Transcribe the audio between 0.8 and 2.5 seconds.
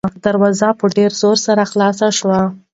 ډېر زور سره خلاصه شوه.